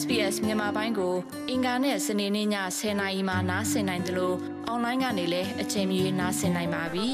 [0.00, 1.14] SBS မြန်မာပိုင်းကို
[1.50, 2.48] အင်ကာနဲ့စနေနေ့ည
[2.78, 7.08] 10:00နာရီမှနားဆင်နိုင်တယ်လို့အွန်လိုင်းကနေလည်းအချိန်မီနားဆင်နိုင်ပါပြီ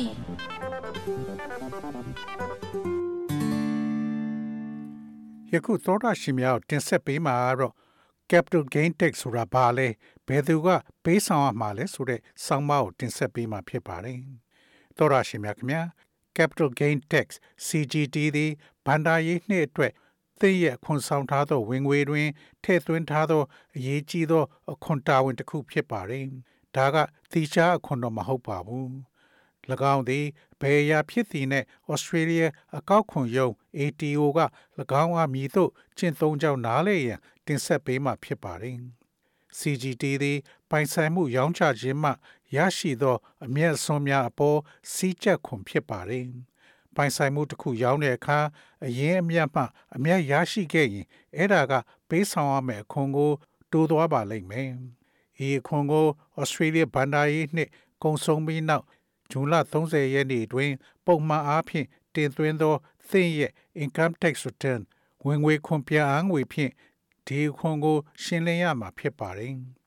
[5.53, 7.75] ။ယခုသောတာရှင်များတင်ဆက်ပေးမှာတော့
[8.31, 9.89] capital gain tax ဆိုတာဘာလဲ
[10.27, 10.69] ဘယ်သူက
[11.05, 14.19] ပေးဆောင်ရမှာလဲဆိုတဲ့စောင်းမကိုတင်ဆက်ပေးမှာဖြစ်ပါတယ်။
[14.97, 15.83] သောတာရှင်များခင်ဗျာ
[16.37, 17.27] capital gain tax
[17.67, 18.53] CGT သည်
[18.87, 19.93] ဘန္တာရေးနှစ်အတွက်
[20.41, 22.29] သင်ရဲ့ခွန်ဆောင်ထားသောဝင်ငွေတွင်
[22.65, 23.43] ထည့်သွင်းထားသော
[23.77, 26.27] အရေးကြီးသောအခွန်တာဝန်တစ်ခုဖြစ်ပါတယ်။
[26.77, 26.97] ဒါက
[27.33, 28.89] တိကျအခွန်တော့မဟုတ်ပါဘူး။၎
[29.95, 30.27] င်းသည်
[30.61, 32.45] ဘယ်ရာဖြစ်သည်နှင့်ဩစတြေးလျ
[32.77, 34.41] အကောက်ခွန်ရုံး ATO က၎
[35.03, 38.77] င်းအားမြည်သို့ကျင့်သုံးကြောင်းနားလေရန်တင်ဆက်ပေးမှာဖြစ်ပါတယ်။
[39.59, 40.39] CGT သည်
[40.71, 42.11] ပိုင်ဆိုင်မှုရောင်းချခြင်းမှ
[42.57, 44.59] ရရှိသောအမျက်အစွန်းများအပေါ်
[44.93, 46.27] စီးကျက်ခွန်ဖြစ်ပါတယ်။
[46.99, 48.39] ပိုင်ဆိုင်မှုတစ်ခုရောင်းတဲ့အခါ
[48.87, 49.63] အရင်အမျက်မှ
[49.97, 51.07] အမျက်ရရှိခဲ့ရင်
[51.37, 51.73] အဲ့ဒါက
[52.09, 53.33] ပေးဆောင်ရမယ့်အခွန်ကို
[53.73, 54.71] တိုးသွားပါလိမ့်မယ်။
[55.47, 56.07] ဤအခွန်ကို
[56.41, 57.71] ဩစတြေးလျဘန်ဒါရေးနှစ်
[58.03, 58.85] ကုံဆုံးပြီးနောက်
[59.31, 60.73] ဇွန်လ30ရက်နေ့တွင်
[61.07, 62.75] ပုံမှန်အားဖြင့်တင်သွင်းသော
[63.09, 64.81] သင်ရဲ့ income tax return
[65.25, 66.73] ဝင်ငွေခွန်ပြန်အားငွေဖြင့်
[67.27, 69.55] ဒီခွန်ကို ရှင်းလင်းရမှာဖြစ်ပါတယ်။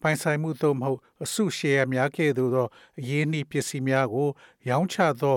[0.00, 4.28] ပိုင်ဆိုင်မှုသို့မဟုတ်အစုရှယ်ယာများကဲ့သို့သောအရေးနှီးပစ္စည်းများကို
[4.68, 5.36] ရောင်းချသော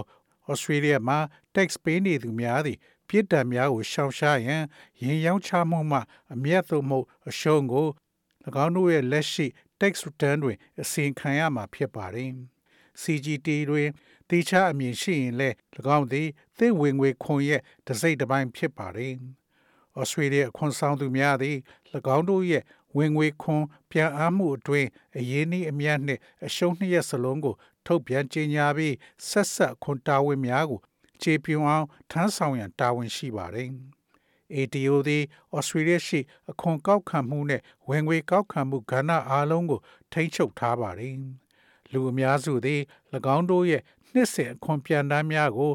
[0.51, 1.19] ဩစတြေးလျမှာ
[1.55, 4.63] tax ပေးနေသူများသည်ပြစ်ဒဏ်များကိုရှောင်ရှားရန်
[5.01, 5.99] ရင်ရောင်းချမှုမှ
[6.33, 7.87] အမျက်သို့မဟုတ်အရှုံးကို၎
[8.63, 9.45] င်းတို့ရဲ့လက်ရှိ
[9.79, 12.31] tax return တွင်အစီရင်ခံရမှာဖြစ်ပါတယ်။
[13.01, 13.87] CGT တွင်
[14.29, 15.55] တိကျအမြင်ရှိရင်လည်း၎
[15.97, 19.13] င်းသည်သင့်ဝင်ငွေခွန်ရဲ့တစိမ့်တစ်ပိုင်းဖြစ်ပါတယ်။
[19.99, 21.57] ဩစတြေးလျခွန်ဆောင်သူများသည်၎
[22.15, 22.63] င်းတို့ရဲ့
[22.97, 24.87] ဝင်ငွေခွန်ပြန်အားမှုအတွင်း
[25.17, 27.55] အရေးနည်းအမြတ်နှင့်အရှုံးနှစ်ရက်စလုံးကို
[27.87, 28.95] ထုတ်ပြန်ကြေညာပြီး
[29.27, 30.79] ဆက်ဆက်ခွန်တာဝန်များကို
[31.21, 33.69] ခြေပြုံအောင်ထမ်းဆောင်ရန်တာဝန်ရှိပါတယ်။
[34.55, 35.23] ATO သည်
[35.55, 36.19] ဩစတြေးလျရှိ
[36.51, 39.79] အခွန်ကောက်ခံမှုနဲ့ဝင်ငွေကောက်ခံမှုကဏ္ဍအားလုံးကို
[40.11, 41.15] ထိန်းချုပ်ထားပါတယ်။
[41.91, 42.81] လူအများစုသည်၎
[43.35, 43.81] င်းတို့ရဲ့
[44.11, 45.71] နှစ်စဉ်အခွန်ပြန်တမ်းများကို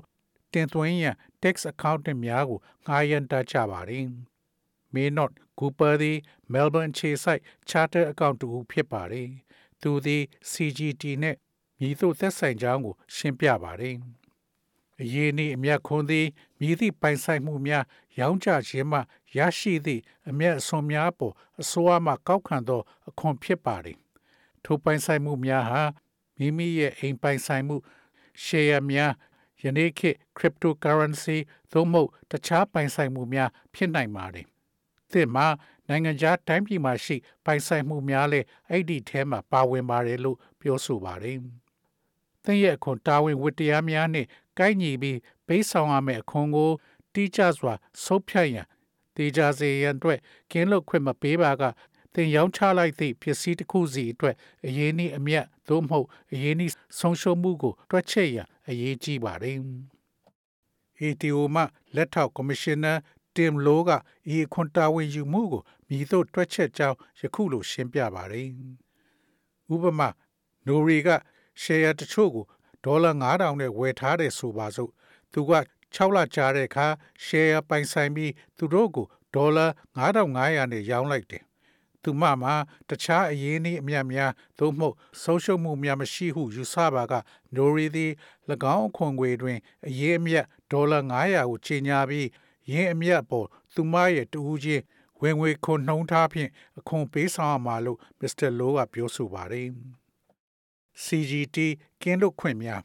[0.53, 4.07] တင်သွင်းရန် tax accountant များကိုငှားရမ်းတတ်ကြပါတယ်။
[4.95, 6.19] Maynard Cooper သည်
[6.53, 9.29] Melbourne ခြေဆိုင် Charter Account တူဖြစ်ပါတယ်။
[9.83, 11.37] သူသည် CGT နဲ့
[11.83, 13.97] မြည်သို့သက်ဆိုင်ကြောင်းကိုရှင်းပြပါတယ်။
[15.03, 16.27] အရေးနှင့်အမျက်ခွန်သည်
[16.61, 17.85] မြည်သည့်ပိုင်ဆိုင်မှုများ
[18.19, 18.99] ရောင်းချခြင်းမှ
[19.37, 23.99] ရရှိသည့်အမျက်အစွန်များပေါ်အစိုးရမှကောက်ခံသောအခွန်ဖြစ်ပါတယ်။
[24.65, 25.83] ထိုပိုင်ဆိုင်မှုများဟာ
[26.39, 27.77] မိမိရဲ့အိမ်ပိုင်ဆိုင်မှု
[28.45, 29.13] share များ
[29.63, 31.39] ယနေ့ခေတ် cryptocurrency
[31.73, 34.47] သို့မဟုတ်တခြားပိုင်ဆိုင်မှုများဖြစ်နိုင်ပါတယ်။
[35.13, 35.47] သင်မှာ
[35.89, 41.39] နိုင်ငံခြားတိုင်းပြည်မှာရှိ ပိုင်ဆိုင်မှုများလည်းအဲ့ဒီထဲမှာပါဝင်ပါတယ်လို့ပြောဆိုပါတယ်။
[42.45, 44.27] သင်ရဲ့အခွန်တာဝန်ဝတ္တရားများနဲ့
[44.59, 46.71] ကိုက်ညီပြီးပေးဆောင်ရမယ့်အခွန်ကို
[47.15, 48.67] တိကျစွာဆုံးဖြတ်ရန်
[49.17, 50.19] တေချာစေရန်အတွက်
[50.51, 51.63] ကင်းလွတ်ခွင့်မပေးပါက
[52.15, 54.37] သင်ရောင်းချလိုက်သည့်ပစ္စည်းတစ်ခုစီအတွက်
[54.67, 59.59] အရေးနည်းအမြတ်သို့မဟုတ်အရေးနည်းဆုံးရှုံးမှုကို တွက်ချက်ရန်အရေးကြီးပါတယ်။
[61.01, 61.63] ATO မှ
[61.97, 62.93] လက်ထောက်ကော်မရှင်နာ
[63.37, 63.91] တင်လိုက
[64.37, 68.49] ဤခွန်တာဝန်ယူမှုကိုမြည်သို့တွက်ချက်ကြောင်းယခုလိုရှင်းပြပါတယ်။
[69.75, 70.09] ဥပမာ
[70.67, 71.09] နိုရီက
[71.61, 72.45] ရှယ်ယာတချို့ကို
[72.85, 74.91] ဒေါ်လာ9000နဲ့ဝယ်ထားတယ်ဆိုပါစို့
[75.33, 75.53] သူက
[75.95, 76.87] 6လကြာတဲ့အခါ
[77.25, 81.45] ရှယ်ယာပိုင်ဆိုင်ပြီးသူတို့ကိုဒေါ်လာ9500နဲ့ရောင်းလိုက်တယ်
[82.03, 82.55] သူမမှာ
[82.89, 87.13] တခြားအရင်းနှီးအမြတ်များသို့မဟုတ်ဆုံးရှုံးမှုများမရှိဟုယူဆပါက
[87.55, 88.13] နိုရီသည်၎
[88.75, 92.29] င်းအခွန်ငွေတွင်အရေးအမြတ်ဒေါ်လာ900ကိုချိန်ညာပြီး
[92.73, 94.83] ရင်းအမြတ်ပေါ်သူမရဲ့တူဦးချင်း
[95.21, 99.69] ဝင်ငွေခွန်နှုံးထားဖြင့်အခွန်ပေးဆောင်ရမှာလို့မစ္စတာလိုကပြောဆိုပါတယ်။
[101.05, 101.59] CGT
[102.03, 102.83] ကင်းလွတ်ခွင့်များ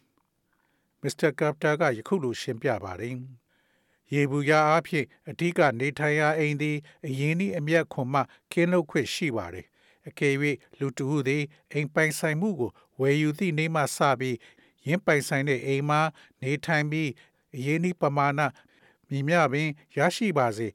[1.01, 3.15] မစ္စတာကပ်တာကယခုလိုရှင်းပြပါတယ်။
[4.13, 9.65] ရေဘူးရအားဖြင့်အဓိကနေထိုင်ရာအိမ်သည်အရင်းနှီးအမျက်ခွန်မှကင်းလွတ်ခွင့်ရှိပါတယ်။
[10.07, 10.35] အကယ်၍
[10.79, 14.37] လူတဦးသည်အိမ်ပိုင်ဆိုင်မှုကိုဝယ်ယူသည့်နေ့မှစပြီး
[14.87, 16.01] ရင်းပိုင်ဆိုင်တဲ့အိမ်မှာ
[16.41, 17.09] နေထိုင်ပြီး
[17.55, 18.41] အရင်းနှီးပမာဏ
[19.09, 20.67] မြင်မြပင်ရရှိပါစေ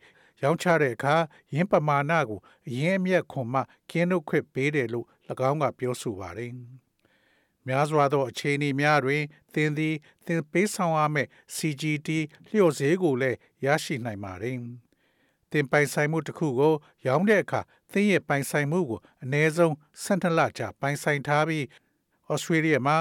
[0.43, 1.15] ရောင်းချတဲ့အခါ
[1.55, 5.07] ရင်းပမာဏကိုအရင်းအမြတ်ခွန်မှကင်းလွတ်ခွင့်ပေးတယ်လို့၎
[5.49, 6.53] င်းကပြောဆိုပါတယ်။
[7.67, 9.23] များစွာသောအခြေအနေများတွင်
[9.55, 9.95] သင်သည်
[10.27, 12.09] သင်ပေးဆောင်ရမယ့် CGT
[12.49, 14.57] လျှော့ဈေးကိုလည်းရရှိနိုင်ပါတယ်။
[15.51, 16.75] သင်ပိုင်ဆိုင်မှုတစ်ခုကို
[17.07, 17.61] ရောင်းတဲ့အခါ
[17.93, 19.73] သင်ရဲ့ပိုင်ဆိုင်မှုကိုအနည်းဆုံး
[20.05, 21.67] 12လကြာပိုင်ဆိုင်ထားပြီး
[22.33, 22.97] ဩစတြေးလျမှာ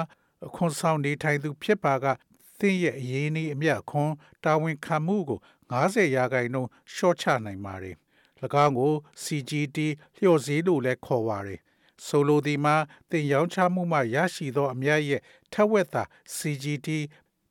[0.48, 2.06] အခွန်ဆောင်နေထိုင်သူဖြစ်ပါက
[2.60, 4.12] သင်ရဲ့အရင်းအနှီးအမြတ်ခွန်
[4.44, 5.40] တာဝန်ခံမှုကို
[5.72, 7.96] 90ရာခိုင်နှုန်းရှော့ချနိုင်ပါတယ်။၎
[8.64, 8.94] င်းကို
[9.24, 9.78] CGT
[10.18, 11.60] လျှော့ဈေးလို့လည်းခေါ်ပါတယ်။
[12.06, 12.76] ဆိုလိုသည်မှာ
[13.12, 15.22] တင်ရောင်းချမှုမှရရှိသောအမြတ်ရဲ့
[15.54, 16.04] ထက်ဝက်သာ
[16.36, 16.88] CGT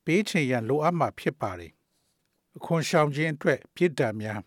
[0.04, 1.72] ပေးချင်ရန်လိုအပ်မှာဖြစ်ပါတယ်။
[2.56, 4.40] အခွန်ရှောင်ခြင်းအတွက်ပြည်ဒဏ်များ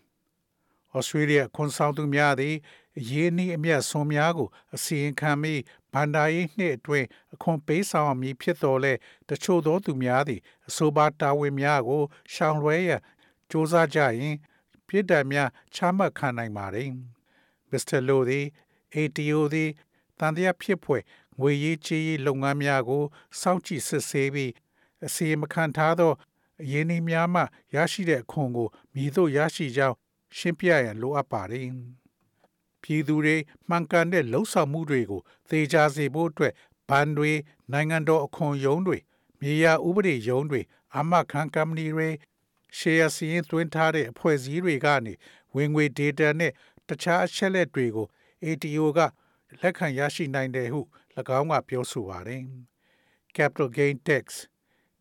[0.92, 2.54] ဩဩစတြေးလျခွန်ဆောင်သူများသည်
[2.98, 5.60] အရေးနည်းအမျက်ဆုံးများကိုအစီရင်ခံပြီး
[5.92, 8.92] ဗန္ဒာရေးနှစ်အတွင်းအခွန်ပေးဆောင်မည်ဖြစ်တော်လဲ
[9.28, 12.02] တချို့သောသူများသည်အဆိုပါတာဝန်များကို
[12.34, 14.36] ရှောင်လွှဲရန်စ조사ကြရင်
[14.88, 16.90] ပြစ်ဒဏ်များချမှတ်ခံနိုင်ပါသည်
[17.70, 18.44] မစ္စတာလိုသည်
[18.94, 19.70] ATO သည်
[20.18, 21.02] တန်တရားဖြစ်ဖွယ်
[21.40, 23.04] ငွေရေးချေးရေးလုပ်ငန်းများကို
[23.40, 24.52] စောင့်ကြည့်စစ်ဆေးပြီး
[25.06, 26.12] အစီအမခံထားသော
[26.62, 27.42] အရင်းနှီးများမှ
[27.74, 29.96] ရရှိတဲ့အခွန်ကိုမြည်သို့ရရှိကြောင်း
[30.36, 31.66] ရှင်းပြရန်လိုအပ်ပါတယ်။
[32.82, 33.36] ပြည်သူတွေ
[33.68, 36.52] မှန်ကန်တဲ့လှုပ်ဆောင်မှုတွေကိုသေချာစေဖို့အတွက်
[36.88, 37.32] ဘဏ်တွေ
[37.72, 38.98] နိုင်ငံတော်အခွန်ရုံးတွေ
[39.40, 40.60] မြေယာဥပဒေရုံးတွေ
[40.96, 42.08] အမခံကမ္ပဏီတွေ
[42.78, 45.14] ရှယ်ယာစီရင်သွင်းထားတဲ့အဖွဲ့အစည်းတွေကနေ
[45.54, 46.52] ဝင်ငွေ data နဲ့
[46.88, 48.06] တခြားအချက်လက်တွေကို
[48.44, 49.00] ATO က
[49.60, 50.80] လက်ခံရရှိနိုင်တယ်ဟု၎
[51.38, 52.42] င်းကပြောဆိုပါတယ်။
[53.36, 54.24] Capital Gain Tax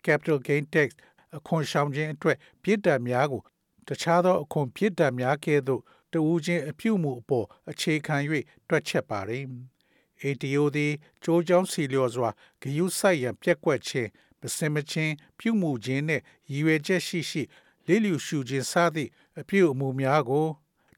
[0.05, 0.89] Capital Gain Tax
[1.37, 3.41] အခွန်ရှောင်ခြင်းအတွက်ပြစ်ဒဏ်များကို
[3.87, 5.81] တခြားသောအခွန်ပြစ်ဒဏ်များကဲ့သို့
[6.13, 8.15] တဦးချင်းအပြုမှုအပေါ်အခြေခံ၍
[8.69, 9.43] တွက်ချက်ပါတယ်။
[10.23, 12.29] ATO သည်ကြိုးကြောင်းစီလျော်စွာ
[12.61, 14.09] ဂယုဆိုင်ရန်ပြက်ကွက်ခြင်း
[14.41, 17.43] မစင်မချင်းပြုမှုခြင်းနှင့်ရည်ရွယ်ချက်ရှိရှိ
[17.87, 19.09] လေးလျူရှုခြင်းစသည့်
[19.39, 20.47] အပြုအမူများကို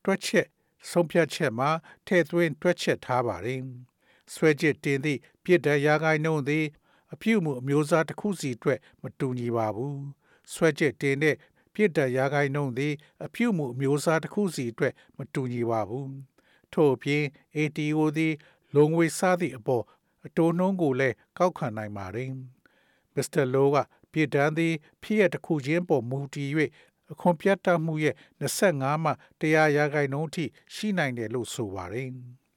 [0.03, 0.47] တွက်ချက်
[0.89, 1.69] ဆုံးဖြတ်ချက်မှာ
[2.05, 3.61] ထည့်သွင်းတွက်ချက်ထားပါတယ်။
[4.33, 6.65] ဆွဲချစ်တင်သည့်ပြစ်ဒဏ်ရာဂိုင်းနှုန်းသည်
[7.13, 9.95] အပြုမှုအမျိုးအစားတစ်ခုစီအတွက်မတူညီပါဘူး။
[10.53, 11.35] ဆွဲချစ်တင်တဲ့
[11.73, 12.93] ပြစ်ဒဏ်ရာဂိုင်းနှုန်းသည်
[13.25, 16.07] အပြုမှုအမျိုးအစားတစ်ခုစီအတွက်မတူညီပါဘူး။
[16.73, 17.23] ထို့အပြင်
[17.55, 18.33] ATO သည်
[18.75, 19.83] လုံငွေစားသည့်အပေါ်
[20.25, 22.31] အတိုးနှုန်းကိုလည်းကောက်ခံနိုင်ပါတယ်။
[23.15, 23.77] မစ္စတာလိုက
[24.11, 24.73] ပြည်တန်းသည်
[25.03, 26.49] ဖြစ်ရတစ်ခုချင်းပေါ်မူတည်၍
[27.11, 32.09] အခွန်ပြတ်တတ်မှုရဲ့25မှ100ရာခိုင်နှုန်းထိရှိနိုင်တယ်လို့ဆိုပါတယ်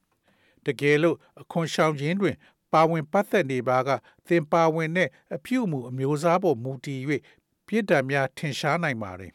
[0.65, 2.35] ။တကယ်လို့အခွန်ရှောင်ခြင်းတွင်
[2.73, 3.89] ပါဝင်ပတ်သက်နေပါက
[4.27, 7.01] သင်ပါဝင်တဲ့အပြုအမူအမျိုးအစားပေါ်မူတည်၍
[7.67, 9.31] ပြစ်ဒဏ်များထင်ရှားနိုင်ပါတယ်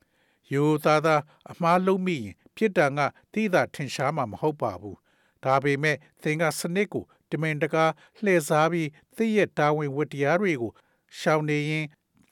[0.52, 3.00] ။ယူသားသားအမှားလုံးမိရင်ပြစ်ဒဏ်က
[3.32, 4.96] တိသာထင်ရှားမှာမဟုတ်ပါဘူး။
[5.44, 7.84] ဒါပေမဲ့သင်ကစနစ်ကိုတမင်တကာ
[8.22, 10.72] လှည့်စားပြီးသိရဲ့တာဝန်ဝတ္တရားတွေကို
[11.18, 11.86] ရှောင်နေရင်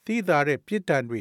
[0.05, 1.19] တိသာတဲ့ပြစ်ဒဏ်တွေ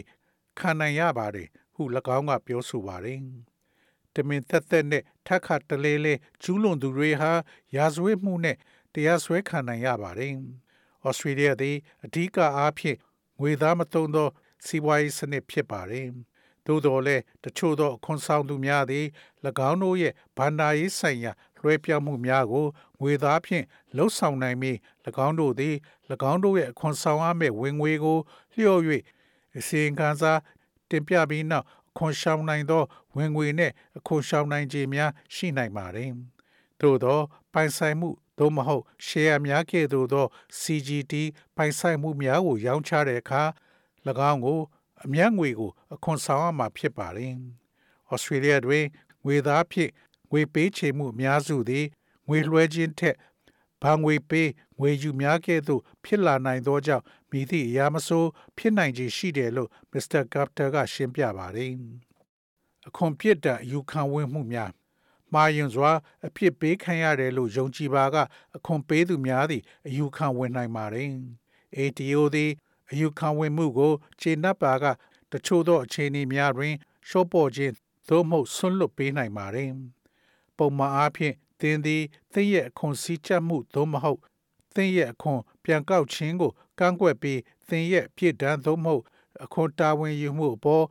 [0.58, 1.82] ခံနိုင်ရပါတယ်ဟု၎
[2.16, 3.20] င်းကပြောဆိုပါတယ်။
[4.14, 7.32] တမင်သက်သက်နဲ့ထက်ခတ်တလဲလဲကျူးလွန်သူတွေဟာ
[7.76, 8.56] ရာဇဝတ်မှုနဲ့
[8.94, 10.32] တရားစွဲခံနိုင်ရပါတယ်။
[11.06, 12.98] ဩစတြေးလျသည်အဓိကအားဖြင့်
[13.40, 14.28] ငွေသားမသုံးသော
[14.66, 16.08] စီးပွားရေးစနစ်ဖြစ်ပါတယ်။
[16.66, 19.06] သို့တော်လည်းတချို့သောအခွန်ဆောင်သူများသည်၎
[19.68, 22.66] င်းတို့ရဲ့ဗန္ဒာရေးဆိုင်ရာလွှဲပြောင်းမှုများကို
[23.00, 23.64] ငွေသားဖြင့်
[23.96, 24.76] လှုပ်ဆောင်နိုင်ပြီး၎
[25.26, 25.74] င်းတို့သည်၎
[26.30, 28.18] င်းတို့ရဲ့အခွန်ဆောင်ရမယ့်ဝင်ငွေကို
[28.54, 28.82] လျှော့၍
[29.58, 30.32] အစီရင်ခံစာ
[30.90, 32.82] တင်ပြပြီးနောက်အခွန်ရှောင်နိုင်သော
[33.16, 36.10] ဝင်ငွေနဲ့အခွန်ရှောင်နိုင်ခြင်းများရှိနိုင်ပါတယ်။
[36.80, 37.20] သို့သော
[37.52, 38.08] ပိုင်ဆိုင်မှု
[38.38, 40.26] သို့မဟုတ် share များကဲ့သို့သော
[40.60, 41.14] CGT
[41.56, 43.42] ပိုင်ဆိုင်မှုများကိုရောင်းချတဲ့အခါ၎
[44.30, 44.60] င်းကို
[45.04, 47.32] အမြတ်ငွေကိုအခွန်ဆောင်ရမှာဖြစ်ပါတယ်။
[48.12, 48.84] Australia တွင်
[49.24, 49.90] ငွေသားဖြင့်
[50.30, 51.86] ငွေပေးချေမှုအများစုသည်
[52.28, 53.16] ငွေလွှဲခြင်းထက်
[53.82, 54.48] ဘာငွေပေး
[54.78, 61.72] ငွေယူများကဲ့သို့ဖြစ်လာနိုင်သောကြောင့်မိသည့်အရာမဆိုးဖြစ်နိုင်ခြင်းရှိတယ်လို့မစ္စတာကပ်တာကရှင်းပြပါတယ်။
[62.88, 64.70] အခွန်ပြစ်ဒဏ်ယူခံဝင်မှုများ
[65.32, 65.90] မှားယွင်းစွာ
[66.26, 68.16] အဖြစ်ပေးခံရတယ်လို့ယုံကြည်ပါက
[68.56, 71.10] အခွန်ပေးသူများသည်အယူခံဝင်နိုင်ပါတယ်။
[71.78, 72.50] ATO သည်
[72.90, 74.84] အယူခံဝင်မှုကိုခြေနှပ်ပါက
[75.32, 76.74] တချို့သောအခြေအနေများတွင်
[77.08, 77.72] ရှော့ပေါ်ခြင်း
[78.08, 79.70] သို့မဟုတ်ဆွန့်လွတ်ပေးနိုင်ပါတယ်။
[80.56, 82.02] ပုံမှန်အားဖြင့်သင်သည်
[82.32, 84.20] သင်ရဲ့အခွန်စည်းချက်မှုသို့မဟုတ်
[84.76, 89.02] သင်ရဲ့အခွန်ပြန်ကောက်ခြင်းကိုကန့်ကွက်ပြီးသင်ရဲ့ပြစ်ဒဏ်သို့မဟုတ်
[89.44, 90.84] အခွန်တာဝန်ယူမှုအပေါ်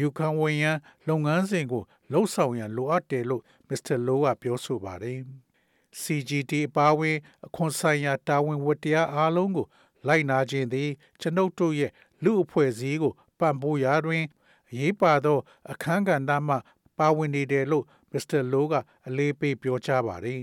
[0.00, 0.78] ယူခံဝင်ရန်
[1.08, 1.82] လုပ်ငန်းစဉ်ကို
[2.12, 5.18] လှုပ်ဆောင်ရန်လိုအပ်တယ်လို့မစ္စတာလိုကပြောဆိုပါတယ်။
[6.02, 7.16] CGT အပါအဝင်
[7.46, 9.66] အခွန်ဆိုင်ရာတာဝန်ဝတ္တရားအားလုံးကို
[10.06, 11.92] လိုက်နာခြင်းသည်ကျွန်ုပ်တို့ရဲ့
[12.24, 14.24] လူအဖွဲ့အစည်းကိုပံ့ပိုးရာတွင်
[14.70, 15.38] အရေးပါသော
[15.70, 16.56] အခန်းကဏ္ဍမှ
[16.98, 18.74] ပါဝင်နေတယ်လို့မစ္စတာလိုက
[19.06, 20.40] အလေးပေးပြောကြားပါတယ်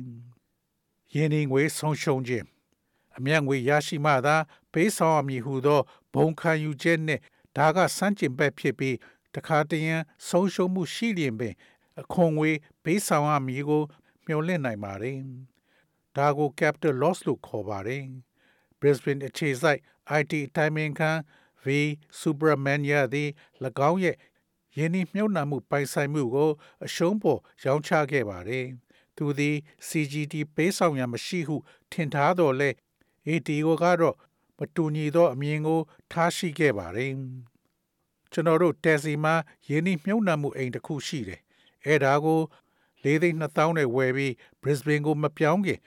[1.13, 2.45] ။ယင်းဒီငွေဆုံးရှုံးခြင်း
[3.17, 4.35] အမြတ်ငွေရရှိမှသာ
[4.73, 5.81] ပေးဆောင်ရမည်ဟုသော
[6.13, 7.21] ဘုံခံယူချက်နှင့်
[7.57, 8.95] ဒါကစန့်ကျင်ဘက်ဖြစ်ပြီး
[9.35, 9.95] တခါတရံ
[10.27, 11.53] ဆုံးရှုံးမှုရှိလျင်ပင်
[12.01, 12.51] အခွန်ငွေ
[12.83, 13.83] ပေးဆောင်ရမည်ကို
[14.25, 15.17] မျှော်လင့်နိုင်ပါတယ်။
[16.15, 18.03] ဒါကို capital loss လို့ခေါ်ပါတယ်။
[18.79, 19.79] Brisbane အခြေစိုက်
[20.19, 21.11] IT တိုင်ပင်ခံ
[21.63, 21.65] V
[22.19, 23.29] Subramania သည်၎
[23.89, 24.15] င်းရဲ့
[24.77, 26.51] ယင်းနှမြုပ်နှံမှုပိုင်ဆိုင်မှုကို
[26.85, 28.65] အရှုံးပေါ်ရောင်းချခဲ့ပါတယ်။
[29.15, 29.55] သူသည်
[29.87, 31.55] CGT ပေးဆောင်ရန်မရှိဟု
[31.91, 32.69] ထင်ထားတော်လဲ
[33.29, 34.15] ATO ကတော့
[34.57, 35.79] မတူညီသောအမြင်ကို
[36.11, 37.11] ထားရှိခဲ့ပါတယ်။
[38.31, 39.35] ကျွန်တော်တို့တက်စီမှာ
[39.69, 41.41] ယင်းနှမြုပ်နှံမှုအိမ်တစ်ခုရှိတယ်။
[41.85, 42.41] အဲဒါကို
[43.03, 45.79] ၄သိန်း2000နဲ့ဝယ်ပြီး Brisbane ကို မပြောင်းခင်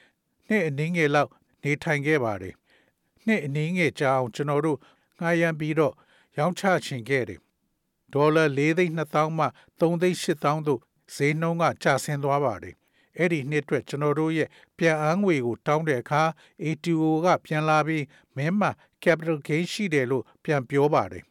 [0.49, 1.31] နှစ်အနည်းငယ်လောက်
[1.63, 2.55] နေထိုင်ခဲ့ပါတယ်။
[3.27, 4.79] နှစ်အနည်းငယ်ကြာအောင် ကျွန်တော်တို့
[5.19, 5.95] ငှားရမ်းပြီးတော့
[6.39, 7.41] ရောင်းချချင်ခဲ့တယ်။
[8.15, 9.47] ဒေါ်လာ၄သိန်း2000မှ
[9.81, 10.81] 3သိန်း8000တို့
[11.15, 12.75] ဈေးနှုန်းက ကျဆင်းသွားပါတယ်
[13.21, 14.49] အဲ့ဒီနှစ်အတွက်ကျွန်တော်တို့ရဲ့
[14.79, 16.23] ပြန်အန်းငွေကိုတောင်းတဲ့အခါ
[16.65, 18.05] ATO ကပြန်လာပြီး
[18.37, 18.71] မင်းမှာ
[19.03, 21.25] capital gain ရှိတယ်လို့ပြန်ပြောပါတယ်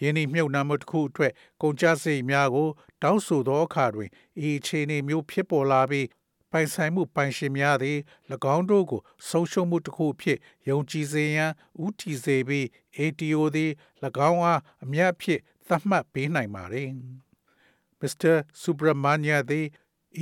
[0.00, 1.32] ယင်းဒီမြုပ်နှံမှုတစ်ခုအတွက်
[1.62, 2.68] ကုန်ကျစရိတ်များကို
[3.02, 4.10] တောင်းဆိုသောအခါတွင်
[4.46, 6.06] ဤအခြေအနေမျိုးဖြစ်ပေါ်လာပြီး
[6.50, 7.98] ပိုင်ဆိုင်မှုပိုင်ရှင်များသည်၎
[8.54, 11.52] င်းတို့ကိုဆုံးရှုံးမှုတစ်ခုဖြစ်ယုံကြည်စေရန်
[11.84, 12.66] ဥတီစေပြီး
[12.98, 13.70] ATO သည်၎
[14.30, 16.88] င်းအားအမြတ်ဖြစ်သတ်မှတ်ပေးနိုင်ပါသည်။
[18.00, 18.34] Mr.
[18.62, 19.66] Subramania သည်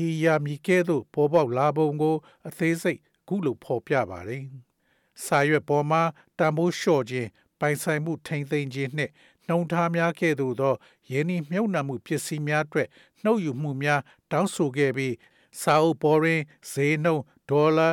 [0.04, 2.16] ဤယာမီကဲ့သို့ပေါ်ပေါက်လာပုံကို
[2.48, 4.42] အသေးစိတ်ခုလိုဖော်ပြပါတယ်။
[5.24, 6.02] စာရွက်ပေါ်မှာ
[6.38, 7.28] တံမိုးလျှော့ခြင်း
[7.60, 9.12] ပိုင်ဆိုင်မှုထိမ့်သိမ်းခြင်းနှင့်
[9.48, 10.74] နှုံထားများကဲ့သို့သော
[11.10, 12.88] ယင်းဤမြုပ်နှံမှုပစ္စည်းများအတွက်
[13.24, 15.14] နှုတ်ယူမှုများတောင်းဆိုခဲ့ပြီး
[15.60, 16.40] စာအုပ်ပေါ်တွင်
[16.72, 17.88] ဈေးနှုန်းဒေါ်လာ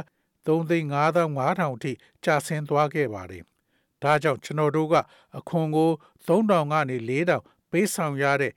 [0.46, 1.92] 3,5500အထိ
[2.24, 3.44] ကျဆင်းသွားခဲ့ပါတယ်။
[4.02, 4.96] ဒါကြောင့်ကျွန်တော်တို့က
[5.38, 5.92] အခွန်ကို
[6.25, 7.40] 3000ကနေ4000
[7.72, 8.54] ပေးဆောင်ရတဲ့